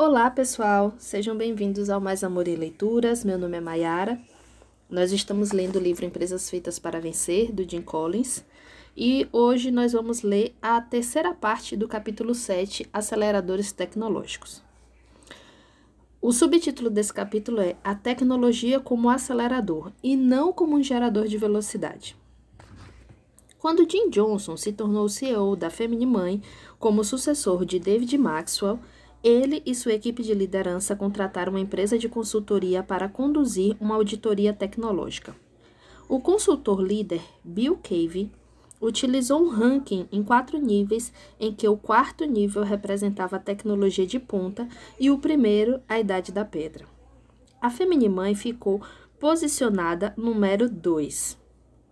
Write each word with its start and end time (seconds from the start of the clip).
Olá, 0.00 0.30
pessoal! 0.30 0.94
Sejam 0.96 1.36
bem-vindos 1.36 1.90
ao 1.90 2.00
Mais 2.00 2.22
Amor 2.22 2.46
e 2.46 2.54
Leituras. 2.54 3.24
Meu 3.24 3.36
nome 3.36 3.56
é 3.56 3.60
Mayara. 3.60 4.16
Nós 4.88 5.10
estamos 5.10 5.50
lendo 5.50 5.74
o 5.74 5.82
livro 5.82 6.04
Empresas 6.04 6.48
Feitas 6.48 6.78
para 6.78 7.00
Vencer, 7.00 7.52
do 7.52 7.68
Jim 7.68 7.82
Collins. 7.82 8.44
E 8.96 9.26
hoje 9.32 9.72
nós 9.72 9.94
vamos 9.94 10.22
ler 10.22 10.54
a 10.62 10.80
terceira 10.80 11.34
parte 11.34 11.76
do 11.76 11.88
capítulo 11.88 12.32
7, 12.32 12.88
Aceleradores 12.92 13.72
Tecnológicos. 13.72 14.62
O 16.22 16.30
subtítulo 16.30 16.90
desse 16.90 17.12
capítulo 17.12 17.60
é 17.60 17.74
A 17.82 17.92
Tecnologia 17.92 18.78
como 18.78 19.10
Acelerador 19.10 19.90
e 20.00 20.14
não 20.14 20.52
como 20.52 20.76
um 20.76 20.82
gerador 20.82 21.26
de 21.26 21.36
velocidade. 21.36 22.14
Quando 23.58 23.90
Jim 23.90 24.10
Johnson 24.10 24.56
se 24.56 24.72
tornou 24.72 25.08
CEO 25.08 25.56
da 25.56 25.68
Femini 25.68 26.06
Mãe 26.06 26.40
como 26.78 27.02
sucessor 27.02 27.64
de 27.64 27.80
David 27.80 28.16
Maxwell, 28.16 28.78
ele 29.22 29.62
e 29.66 29.74
sua 29.74 29.94
equipe 29.94 30.22
de 30.22 30.34
liderança 30.34 30.94
contrataram 30.94 31.52
uma 31.52 31.60
empresa 31.60 31.98
de 31.98 32.08
consultoria 32.08 32.82
para 32.82 33.08
conduzir 33.08 33.76
uma 33.80 33.94
auditoria 33.94 34.52
tecnológica. 34.52 35.34
O 36.08 36.20
consultor 36.20 36.80
líder, 36.80 37.20
Bill 37.44 37.76
Cave, 37.76 38.30
utilizou 38.80 39.42
um 39.42 39.48
ranking 39.48 40.06
em 40.10 40.22
quatro 40.22 40.58
níveis, 40.58 41.12
em 41.38 41.52
que 41.52 41.68
o 41.68 41.76
quarto 41.76 42.24
nível 42.24 42.62
representava 42.62 43.36
a 43.36 43.40
tecnologia 43.40 44.06
de 44.06 44.18
ponta 44.18 44.68
e 44.98 45.10
o 45.10 45.18
primeiro, 45.18 45.80
a 45.88 45.98
idade 45.98 46.32
da 46.32 46.44
pedra. 46.44 46.86
A 47.60 47.70
Feminimãe 47.70 48.34
ficou 48.34 48.80
posicionada 49.18 50.14
número 50.16 50.68
2. 50.68 51.36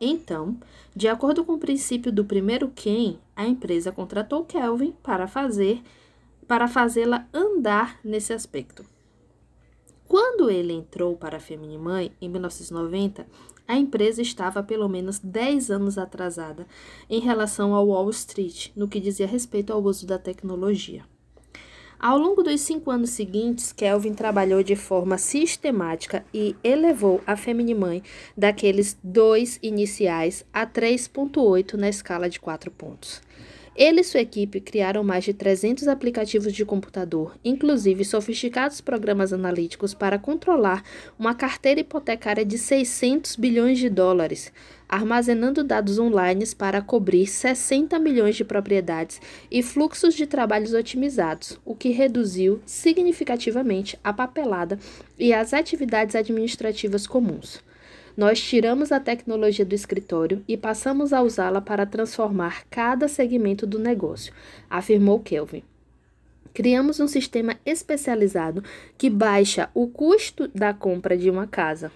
Então, 0.01 0.57
de 0.95 1.09
acordo 1.09 1.45
com 1.45 1.55
o 1.55 1.59
princípio 1.59 2.13
do 2.13 2.24
primeiro 2.24 2.71
quem, 2.74 3.19
a 3.35 3.47
empresa 3.47 3.91
contratou 3.91 4.45
Kelvin 4.45 4.95
para 5.02 5.27
fazer 5.27 5.83
para 6.47 6.69
fazê-la 6.69 7.27
andar 7.33 7.99
nesse 8.05 8.33
aspecto. 8.33 8.85
Quando 10.09 10.49
ele 10.49 10.73
entrou 10.73 11.16
para 11.16 11.38
a 11.38 11.41
Feminimãe, 11.41 12.13
em 12.21 12.29
1990, 12.29 13.27
a 13.66 13.77
empresa 13.77 14.23
estava 14.23 14.63
pelo 14.63 14.88
menos 14.88 15.19
10 15.19 15.71
anos 15.71 15.99
atrasada 15.99 16.66
em 17.11 17.21
relação 17.21 17.75
ao 17.75 17.88
Wall 17.88 18.09
Street, 18.11 18.71
no 18.77 18.87
que 18.87 19.01
dizia 19.01 19.27
respeito 19.27 19.73
ao 19.73 19.83
uso 19.83 20.07
da 20.07 20.19
tecnologia. 20.19 21.05
Ao 21.99 22.19
longo 22.19 22.43
dos 22.43 22.60
cinco 22.60 22.91
anos 22.91 23.10
seguintes, 23.10 23.73
Kelvin 23.73 24.13
trabalhou 24.13 24.63
de 24.63 24.77
forma 24.77 25.16
sistemática 25.16 26.25
e 26.33 26.55
elevou 26.63 27.23
a 27.27 27.37
Feminimãe 27.37 28.03
daqueles 28.37 28.99
dois 29.03 29.59
iniciais 29.63 30.45
a 30.53 30.66
3,8 30.66 31.73
na 31.73 31.88
escala 31.88 32.29
de 32.29 32.38
quatro 32.38 32.71
pontos. 32.71 33.23
Ele 33.77 34.01
e 34.01 34.05
sua 34.05 34.21
equipe 34.21 34.59
criaram 34.59 35.05
mais 35.05 35.23
de 35.23 35.35
300 35.35 35.87
aplicativos 35.87 36.51
de 36.51 36.65
computador, 36.65 37.37
inclusive 37.45 38.07
sofisticados 38.07 38.80
programas 38.80 39.35
analíticos 39.35 39.93
para 39.93 40.19
controlar 40.19 40.82
uma 41.19 41.35
carteira 41.35 41.80
hipotecária 41.80 42.43
de 42.43 42.57
600 42.57 43.37
bilhões 43.37 43.79
de 43.79 43.91
dólares, 43.91 44.51
armazenando 44.88 45.63
dados 45.63 45.99
online 45.99 46.47
para 46.54 46.80
cobrir 46.80 47.27
60 47.27 47.99
milhões 47.99 48.35
de 48.35 48.45
propriedades 48.47 49.21
e 49.51 49.63
fluxos 49.63 50.15
de 50.15 50.27
trabalhos 50.27 50.73
otimizados, 50.73 51.60
o 51.63 51.74
que 51.74 51.91
reduziu 51.91 52.63
significativamente 52.65 53.99
a 54.02 54.10
papelada 54.10 54.79
e 55.19 55.35
as 55.35 55.52
atividades 55.52 56.16
administrativas 56.16 57.07
comuns. 57.07 57.66
Nós 58.17 58.41
tiramos 58.41 58.93
a 58.93 58.99
tecnologia 58.99 59.65
do 59.65 59.75
escritório 59.75 60.43
e 60.49 60.57
passamos 60.57 61.13
a 61.13 61.21
usá-la 61.21 61.61
para 61.61 61.85
transformar 61.85 62.65
cada 62.71 63.09
segmento 63.09 63.67
do 63.67 63.79
negócio, 63.79 64.33
afirmou 64.71 65.21
Kelvin. 65.21 65.62
Criamos 66.55 66.99
um 66.99 67.06
sistema 67.06 67.56
especializado 67.67 68.65
que 68.97 69.11
baixa 69.11 69.69
o 69.75 69.87
custo 69.87 70.49
da 70.49 70.72
compra 70.72 71.15
de 71.15 71.28
uma 71.28 71.47
casa. 71.47 71.93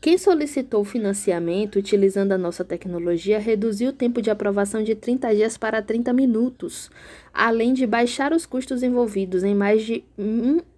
Quem 0.00 0.16
solicitou 0.16 0.84
financiamento 0.84 1.80
utilizando 1.80 2.30
a 2.30 2.38
nossa 2.38 2.64
tecnologia 2.64 3.40
reduziu 3.40 3.90
o 3.90 3.92
tempo 3.92 4.22
de 4.22 4.30
aprovação 4.30 4.84
de 4.84 4.94
30 4.94 5.34
dias 5.34 5.58
para 5.58 5.82
30 5.82 6.12
minutos, 6.12 6.92
além 7.34 7.74
de 7.74 7.88
baixar 7.88 8.32
os 8.32 8.46
custos 8.46 8.84
envolvidos 8.84 9.42
em 9.42 9.56
mais 9.56 9.84
de 9.84 10.04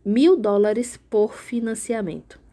mil 0.03 0.35
dólares 0.35 0.99
por 1.11 1.35
financiamento. 1.35 2.48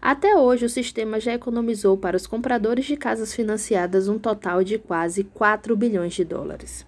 Até 0.00 0.36
hoje, 0.36 0.66
o 0.66 0.68
sistema 0.68 1.20
já 1.20 1.34
economizou 1.34 1.96
para 1.96 2.16
os 2.16 2.26
compradores 2.26 2.84
de 2.84 2.96
casas 2.96 3.34
financiadas 3.34 4.08
um 4.08 4.18
total 4.18 4.64
de 4.64 4.78
quase 4.78 5.24
4 5.24 5.76
bilhões 5.76 6.14
de 6.14 6.24
dólares. 6.24 6.86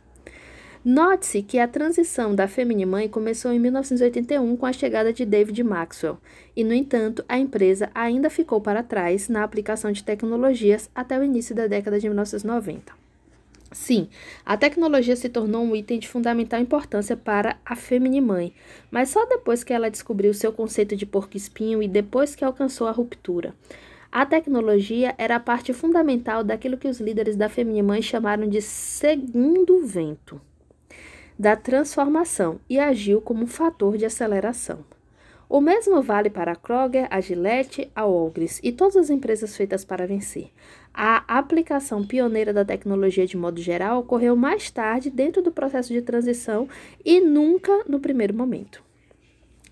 Note-se 0.85 1.43
que 1.43 1.59
a 1.59 1.67
transição 1.67 2.35
da 2.35 2.47
Feminimãe 2.47 3.09
começou 3.09 3.51
em 3.53 3.59
1981 3.59 4.55
com 4.55 4.67
a 4.67 4.73
chegada 4.73 5.15
de 5.15 5.25
David 5.25 5.65
Maxwell, 5.65 6.19
e, 6.55 6.63
no 6.63 6.75
entanto, 6.75 7.25
a 7.27 7.39
empresa 7.39 7.91
ainda 7.95 8.29
ficou 8.29 8.61
para 8.61 8.83
trás 8.83 9.31
na 9.31 9.43
aplicação 9.43 9.91
de 9.91 10.05
tecnologias 10.05 10.91
até 10.95 11.19
o 11.19 11.25
início 11.25 11.55
da 11.55 11.67
década 11.67 11.99
de 11.99 12.07
1990. 12.07 13.04
Sim, 13.75 14.09
a 14.47 14.57
tecnologia 14.57 15.17
se 15.17 15.29
tornou 15.29 15.65
um 15.65 15.75
item 15.75 15.99
de 15.99 16.09
fundamental 16.09 16.61
importância 16.61 17.17
para 17.17 17.59
a 17.67 17.75
Feminimãe, 17.75 18.55
mas 18.89 19.09
só 19.09 19.27
depois 19.27 19.65
que 19.65 19.73
ela 19.73 19.91
descobriu 19.91 20.33
seu 20.33 20.53
conceito 20.53 20.95
de 20.95 21.05
porco-espinho 21.05 21.83
e 21.83 21.89
depois 21.89 22.37
que 22.37 22.45
alcançou 22.45 22.87
a 22.87 22.93
ruptura. 22.93 23.53
A 24.13 24.25
tecnologia 24.25 25.13
era 25.19 25.35
a 25.35 25.41
parte 25.41 25.73
fundamental 25.73 26.45
daquilo 26.45 26.79
que 26.79 26.87
os 26.87 27.01
líderes 27.01 27.35
da 27.35 27.49
Feminimãe 27.49 28.01
chamaram 28.01 28.49
de 28.49 28.63
segundo 28.63 29.85
vento 29.85 30.41
da 31.37 31.57
transformação 31.57 32.61
e 32.71 32.79
agiu 32.79 33.21
como 33.21 33.43
um 33.43 33.49
fator 33.49 33.99
de 33.99 34.07
aceleração. 34.07 34.85
O 35.55 35.61
mesmo 35.61 36.03
vale 36.03 36.31
para 36.31 36.51
a 36.51 36.57
Kroger, 36.57 37.07
a 37.09 37.21
Gillette, 37.21 37.89
a 37.95 38.05
Walgreens 38.05 38.59
e 38.61 38.73
todas 38.73 38.97
as 38.97 39.09
empresas 39.09 39.57
feitas 39.57 39.85
para 39.85 40.05
vencer. 40.05 40.51
A 40.93 41.23
aplicação 41.29 42.05
pioneira 42.05 42.53
da 42.53 42.65
tecnologia 42.65 43.25
de 43.25 43.37
modo 43.37 43.61
geral 43.61 44.01
ocorreu 44.01 44.35
mais 44.35 44.69
tarde 44.69 45.11
dentro 45.11 45.41
do 45.41 45.53
processo 45.53 45.93
de 45.93 46.03
transição 46.03 46.69
e 47.05 47.21
nunca 47.21 47.85
no 47.89 48.01
primeiro 48.01 48.35
momento. 48.35 48.83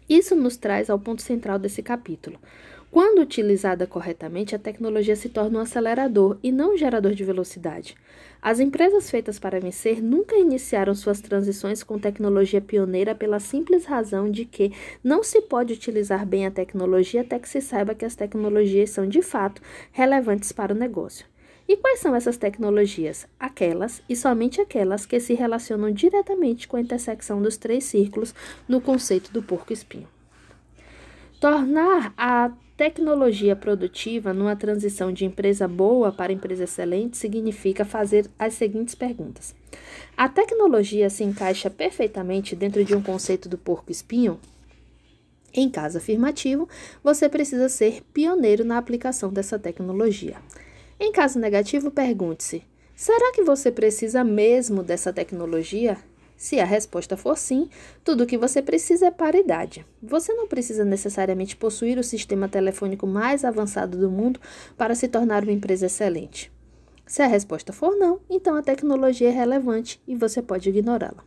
Isso 0.08 0.36
nos 0.36 0.56
traz 0.56 0.88
ao 0.88 1.00
ponto 1.00 1.20
central 1.20 1.58
desse 1.58 1.82
capítulo. 1.82 2.38
Quando 2.92 3.22
utilizada 3.22 3.86
corretamente, 3.86 4.54
a 4.54 4.58
tecnologia 4.58 5.16
se 5.16 5.30
torna 5.30 5.58
um 5.58 5.62
acelerador 5.62 6.36
e 6.42 6.52
não 6.52 6.74
um 6.74 6.76
gerador 6.76 7.14
de 7.14 7.24
velocidade. 7.24 7.94
As 8.42 8.60
empresas 8.60 9.10
feitas 9.10 9.38
para 9.38 9.58
vencer 9.58 10.02
nunca 10.02 10.36
iniciaram 10.36 10.94
suas 10.94 11.18
transições 11.18 11.82
com 11.82 11.98
tecnologia 11.98 12.60
pioneira 12.60 13.14
pela 13.14 13.40
simples 13.40 13.86
razão 13.86 14.30
de 14.30 14.44
que 14.44 14.72
não 15.02 15.22
se 15.22 15.40
pode 15.40 15.72
utilizar 15.72 16.26
bem 16.26 16.44
a 16.44 16.50
tecnologia 16.50 17.22
até 17.22 17.38
que 17.38 17.48
se 17.48 17.62
saiba 17.62 17.94
que 17.94 18.04
as 18.04 18.14
tecnologias 18.14 18.90
são 18.90 19.08
de 19.08 19.22
fato 19.22 19.62
relevantes 19.90 20.52
para 20.52 20.74
o 20.74 20.78
negócio. 20.78 21.24
E 21.66 21.78
quais 21.78 21.98
são 21.98 22.14
essas 22.14 22.36
tecnologias? 22.36 23.26
Aquelas 23.40 24.02
e 24.06 24.14
somente 24.14 24.60
aquelas 24.60 25.06
que 25.06 25.18
se 25.18 25.32
relacionam 25.32 25.90
diretamente 25.90 26.68
com 26.68 26.76
a 26.76 26.80
intersecção 26.82 27.40
dos 27.40 27.56
três 27.56 27.84
círculos 27.84 28.34
no 28.68 28.82
conceito 28.82 29.32
do 29.32 29.42
porco-espinho. 29.42 30.08
Tornar 31.40 32.12
a 32.18 32.52
tecnologia 32.82 33.54
produtiva 33.54 34.34
numa 34.34 34.56
transição 34.56 35.12
de 35.12 35.24
empresa 35.24 35.68
boa 35.68 36.10
para 36.10 36.32
empresa 36.32 36.64
excelente 36.64 37.16
significa 37.16 37.84
fazer 37.84 38.28
as 38.36 38.54
seguintes 38.54 38.92
perguntas: 38.96 39.54
A 40.16 40.28
tecnologia 40.28 41.08
se 41.08 41.22
encaixa 41.22 41.70
perfeitamente 41.70 42.56
dentro 42.56 42.84
de 42.84 42.92
um 42.92 43.00
conceito 43.00 43.48
do 43.48 43.56
porco-espinho? 43.56 44.40
Em 45.54 45.70
caso 45.70 45.98
afirmativo, 45.98 46.68
você 47.04 47.28
precisa 47.28 47.68
ser 47.68 48.02
pioneiro 48.12 48.64
na 48.64 48.78
aplicação 48.78 49.32
dessa 49.32 49.60
tecnologia. 49.60 50.34
Em 50.98 51.12
caso 51.12 51.38
negativo, 51.38 51.88
pergunte-se: 51.88 52.64
será 52.96 53.30
que 53.30 53.44
você 53.44 53.70
precisa 53.70 54.24
mesmo 54.24 54.82
dessa 54.82 55.12
tecnologia? 55.12 55.98
Se 56.42 56.58
a 56.58 56.64
resposta 56.64 57.16
for 57.16 57.38
sim, 57.38 57.68
tudo 58.02 58.24
o 58.24 58.26
que 58.26 58.36
você 58.36 58.60
precisa 58.60 59.06
é 59.06 59.10
paridade. 59.12 59.86
Você 60.02 60.34
não 60.34 60.48
precisa 60.48 60.84
necessariamente 60.84 61.54
possuir 61.54 62.00
o 62.00 62.02
sistema 62.02 62.48
telefônico 62.48 63.06
mais 63.06 63.44
avançado 63.44 63.96
do 63.96 64.10
mundo 64.10 64.40
para 64.76 64.96
se 64.96 65.06
tornar 65.06 65.44
uma 65.44 65.52
empresa 65.52 65.86
excelente. 65.86 66.50
Se 67.06 67.22
a 67.22 67.28
resposta 67.28 67.72
for 67.72 67.96
não, 67.96 68.18
então 68.28 68.56
a 68.56 68.62
tecnologia 68.62 69.28
é 69.28 69.30
relevante 69.30 70.02
e 70.04 70.16
você 70.16 70.42
pode 70.42 70.68
ignorá-la. 70.68 71.22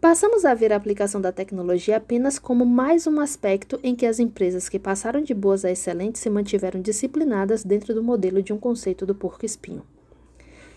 Passamos 0.00 0.44
a 0.44 0.52
ver 0.52 0.72
a 0.72 0.76
aplicação 0.76 1.20
da 1.20 1.30
tecnologia 1.30 1.96
apenas 1.96 2.40
como 2.40 2.66
mais 2.66 3.06
um 3.06 3.20
aspecto 3.20 3.78
em 3.84 3.94
que 3.94 4.04
as 4.04 4.18
empresas 4.18 4.68
que 4.68 4.80
passaram 4.80 5.22
de 5.22 5.32
boas 5.32 5.64
a 5.64 5.70
excelentes 5.70 6.20
se 6.20 6.28
mantiveram 6.28 6.80
disciplinadas 6.80 7.62
dentro 7.62 7.94
do 7.94 8.02
modelo 8.02 8.42
de 8.42 8.52
um 8.52 8.58
conceito 8.58 9.06
do 9.06 9.14
porco-espinho. 9.14 9.84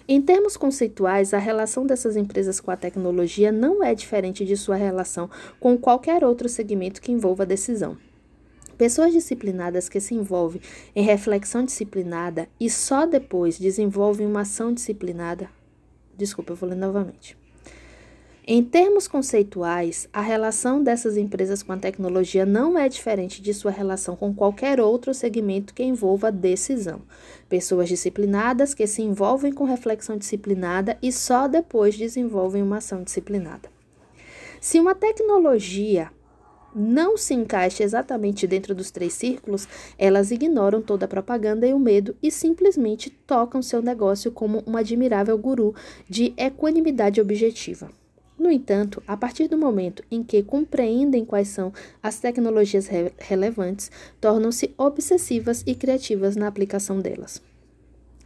Em 0.07 0.21
termos 0.21 0.55
conceituais, 0.55 1.33
a 1.33 1.39
relação 1.39 1.83
dessas 1.83 2.15
empresas 2.15 2.59
com 2.59 2.69
a 2.69 2.77
tecnologia 2.77 3.51
não 3.51 3.83
é 3.83 3.95
diferente 3.95 4.45
de 4.45 4.55
sua 4.55 4.75
relação 4.75 5.29
com 5.59 5.75
qualquer 5.75 6.23
outro 6.23 6.47
segmento 6.47 7.01
que 7.01 7.11
envolva 7.11 7.41
a 7.41 7.47
decisão. 7.47 7.97
Pessoas 8.77 9.13
disciplinadas 9.13 9.89
que 9.89 9.99
se 9.99 10.13
envolvem 10.13 10.61
em 10.95 11.03
reflexão 11.03 11.63
disciplinada 11.63 12.47
e 12.59 12.69
só 12.69 13.07
depois 13.07 13.57
desenvolvem 13.57 14.27
uma 14.27 14.41
ação 14.41 14.73
disciplinada. 14.73 15.49
Desculpa, 16.15 16.51
eu 16.51 16.55
vou 16.55 16.69
ler 16.69 16.75
novamente. 16.75 17.44
Em 18.47 18.63
termos 18.63 19.07
conceituais, 19.07 20.07
a 20.13 20.21
relação 20.21 20.83
dessas 20.83 21.17
empresas 21.17 21.63
com 21.63 21.71
a 21.71 21.77
tecnologia 21.77 22.45
não 22.45 22.77
é 22.77 22.87
diferente 22.87 23.41
de 23.41 23.51
sua 23.55 23.71
relação 23.71 24.15
com 24.15 24.35
qualquer 24.35 24.79
outro 24.79 25.15
segmento 25.15 25.73
que 25.73 25.81
envolva 25.81 26.31
decisão. 26.31 27.01
Pessoas 27.49 27.89
disciplinadas 27.89 28.75
que 28.75 28.85
se 28.85 29.01
envolvem 29.01 29.51
com 29.51 29.63
reflexão 29.63 30.15
disciplinada 30.15 30.95
e 31.01 31.11
só 31.11 31.47
depois 31.47 31.97
desenvolvem 31.97 32.61
uma 32.61 32.77
ação 32.77 33.01
disciplinada. 33.01 33.67
Se 34.61 34.79
uma 34.79 34.93
tecnologia 34.93 36.11
não 36.75 37.17
se 37.17 37.33
encaixa 37.33 37.83
exatamente 37.83 38.45
dentro 38.45 38.75
dos 38.75 38.91
três 38.91 39.13
círculos, 39.13 39.67
elas 39.97 40.29
ignoram 40.29 40.83
toda 40.83 41.05
a 41.05 41.09
propaganda 41.09 41.65
e 41.65 41.73
o 41.73 41.79
medo 41.79 42.15
e 42.21 42.29
simplesmente 42.29 43.09
tocam 43.09 43.63
seu 43.63 43.81
negócio 43.81 44.31
como 44.31 44.61
um 44.67 44.77
admirável 44.77 45.35
guru 45.35 45.73
de 46.07 46.31
equanimidade 46.37 47.19
objetiva. 47.19 47.89
No 48.37 48.51
entanto, 48.51 49.01
a 49.07 49.15
partir 49.15 49.47
do 49.47 49.57
momento 49.57 50.03
em 50.11 50.21
que 50.21 50.43
compreendem 50.43 51.23
quais 51.23 51.47
são 51.47 51.71
as 52.03 52.19
tecnologias 52.19 52.87
re 52.87 53.11
relevantes, 53.17 53.89
tornam-se 54.19 54.73
obsessivas 54.77 55.63
e 55.65 55.73
criativas 55.73 56.35
na 56.35 56.47
aplicação 56.47 56.99
delas. 56.99 57.41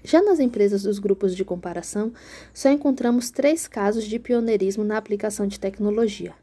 Já 0.04 0.22
nas 0.22 0.40
empresas 0.40 0.84
dos 0.84 0.98
grupos 0.98 1.36
de 1.36 1.46
comparação, 1.46 2.12
só 2.54 2.70
encontramos 2.70 3.30
três 3.30 3.68
casos 3.68 4.06
de 4.06 4.18
pioneirismo 4.18 4.84
na 4.84 4.98
aplicação 4.98 5.46
de 5.46 5.60
tecnologia. 5.60 6.34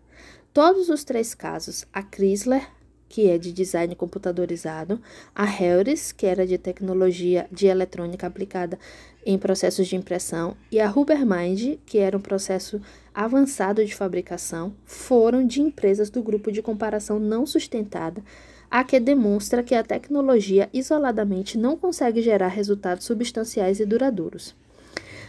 Todos 0.52 0.88
os 0.88 1.04
três 1.04 1.34
casos, 1.34 1.84
a 1.92 2.02
Chrysler, 2.02 2.68
que 3.08 3.28
é 3.28 3.38
de 3.38 3.52
design 3.52 3.94
computadorizado, 3.94 5.00
a 5.34 5.44
Harris, 5.44 6.12
que 6.12 6.26
era 6.26 6.46
de 6.46 6.58
tecnologia 6.58 7.46
de 7.50 7.66
eletrônica 7.66 8.26
aplicada 8.26 8.78
em 9.26 9.36
processos 9.36 9.88
de 9.88 9.96
impressão, 9.96 10.56
e 10.70 10.78
a 10.78 10.88
Hubermind, 10.88 11.80
que 11.84 11.98
era 11.98 12.16
um 12.16 12.20
processo 12.20 12.80
avançado 13.12 13.84
de 13.84 13.94
fabricação, 13.94 14.72
foram 14.84 15.44
de 15.44 15.60
empresas 15.60 16.08
do 16.08 16.22
grupo 16.22 16.52
de 16.52 16.62
comparação 16.62 17.18
não 17.18 17.44
sustentada, 17.44 18.22
a 18.70 18.84
que 18.84 19.00
demonstra 19.00 19.64
que 19.64 19.74
a 19.74 19.82
tecnologia 19.82 20.70
isoladamente 20.72 21.58
não 21.58 21.76
consegue 21.76 22.22
gerar 22.22 22.48
resultados 22.48 23.04
substanciais 23.04 23.80
e 23.80 23.84
duradouros. 23.84 24.54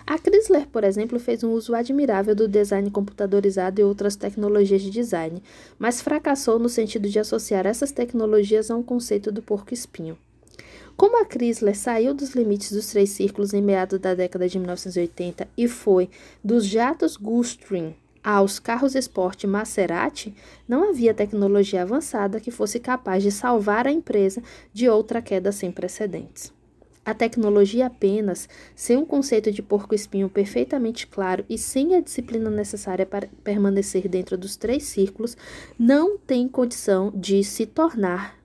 A 0.05 0.17
Chrysler, 0.17 0.67
por 0.67 0.83
exemplo, 0.83 1.19
fez 1.19 1.43
um 1.43 1.51
uso 1.51 1.75
admirável 1.75 2.33
do 2.33 2.47
design 2.47 2.89
computadorizado 2.89 3.81
e 3.81 3.83
outras 3.83 4.15
tecnologias 4.15 4.81
de 4.81 4.89
design, 4.89 5.41
mas 5.77 6.01
fracassou 6.01 6.57
no 6.59 6.69
sentido 6.69 7.09
de 7.09 7.19
associar 7.19 7.65
essas 7.65 7.91
tecnologias 7.91 8.71
a 8.71 8.75
um 8.77 8.83
conceito 8.83 9.31
do 9.31 9.41
porco-espinho. 9.41 10.17
Como 10.97 11.21
a 11.21 11.25
Chrysler 11.25 11.77
saiu 11.77 12.11
dos 12.11 12.31
limites 12.31 12.71
dos 12.71 12.87
três 12.87 13.11
círculos 13.11 13.53
em 13.53 13.61
meados 13.61 13.99
da 13.99 14.15
década 14.15 14.49
de 14.49 14.57
1980 14.57 15.47
e 15.55 15.67
foi 15.67 16.09
dos 16.43 16.65
jatos 16.65 17.15
Gulfstream 17.15 17.93
aos 18.23 18.57
carros 18.57 18.95
esporte 18.95 19.45
Maserati, 19.45 20.35
não 20.67 20.89
havia 20.89 21.13
tecnologia 21.13 21.83
avançada 21.83 22.39
que 22.41 22.49
fosse 22.49 22.79
capaz 22.79 23.21
de 23.21 23.31
salvar 23.31 23.87
a 23.87 23.91
empresa 23.91 24.41
de 24.73 24.89
outra 24.89 25.21
queda 25.21 25.51
sem 25.51 25.71
precedentes. 25.71 26.51
A 27.05 27.13
tecnologia 27.13 27.85
apenas, 27.85 28.49
sem 28.75 28.97
um 28.97 29.05
conceito 29.05 29.49
de 29.49 29.61
porco-espinho 29.61 30.27
perfeitamente 30.27 31.07
claro 31.07 31.45
e 31.47 31.57
sem 31.57 31.95
a 31.95 32.01
disciplina 32.01 32.49
necessária 32.49 33.05
para 33.05 33.29
permanecer 33.45 34.09
dentro 34.09 34.37
dos 34.37 34.57
três 34.57 34.83
círculos, 34.83 35.37
não 35.79 36.17
tem 36.17 36.49
condição 36.49 37.13
de 37.15 37.45
se 37.45 37.65
tornar 37.65 38.36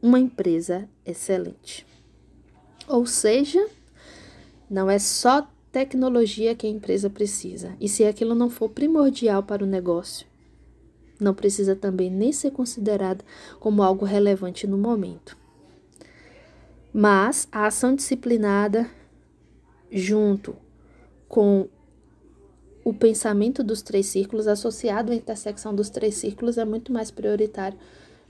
uma 0.00 0.18
empresa 0.18 0.88
excelente. 1.04 1.86
Ou 2.86 3.04
seja, 3.06 3.68
não 4.70 4.90
é 4.90 4.98
só 4.98 5.46
tecnologia 5.70 6.54
que 6.54 6.66
a 6.66 6.70
empresa 6.70 7.10
precisa, 7.10 7.76
e 7.80 7.88
se 7.88 8.04
aquilo 8.04 8.34
não 8.34 8.48
for 8.48 8.68
primordial 8.70 9.42
para 9.42 9.62
o 9.62 9.66
negócio, 9.66 10.26
não 11.20 11.34
precisa 11.34 11.74
também 11.74 12.10
nem 12.10 12.32
ser 12.32 12.50
considerado 12.52 13.24
como 13.58 13.82
algo 13.82 14.04
relevante 14.04 14.66
no 14.66 14.78
momento. 14.78 15.36
Mas 16.92 17.46
a 17.52 17.66
ação 17.66 17.94
disciplinada, 17.94 18.88
junto 19.90 20.56
com 21.28 21.68
o 22.84 22.94
pensamento 22.94 23.62
dos 23.62 23.82
três 23.82 24.06
círculos, 24.06 24.46
associado 24.46 25.12
à 25.12 25.14
intersecção 25.14 25.74
dos 25.74 25.90
três 25.90 26.14
círculos, 26.14 26.56
é 26.56 26.64
muito 26.64 26.92
mais 26.92 27.10
prioritário 27.10 27.78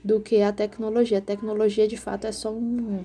do 0.03 0.19
que 0.19 0.41
a 0.41 0.51
tecnologia. 0.51 1.17
A 1.17 1.21
tecnologia, 1.21 1.87
de 1.87 1.97
fato, 1.97 2.25
é 2.25 2.31
só 2.31 2.51
um, 2.51 3.03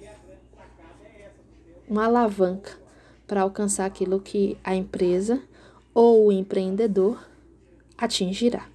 uma 1.88 2.05
alavanca 2.05 2.73
para 3.26 3.43
alcançar 3.43 3.87
aquilo 3.87 4.20
que 4.20 4.56
a 4.62 4.75
empresa 4.75 5.41
ou 5.93 6.26
o 6.26 6.32
empreendedor 6.32 7.25
atingirá. 7.96 8.67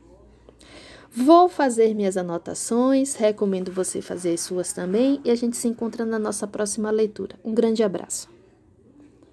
Vou 1.11 1.49
fazer 1.49 1.95
minhas 1.95 2.17
anotações, 2.17 3.15
recomendo 3.15 3.71
você 3.71 4.01
fazer 4.01 4.33
as 4.33 4.41
suas 4.41 4.71
também 4.71 5.19
e 5.25 5.31
a 5.31 5.35
gente 5.35 5.57
se 5.57 5.67
encontra 5.67 6.05
na 6.05 6.19
nossa 6.19 6.47
próxima 6.47 6.91
leitura. 6.91 7.35
Um 7.43 7.53
grande 7.53 7.83
abraço. 7.83 8.38